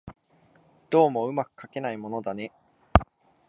[0.89, 2.51] どうも巧くかけないものだね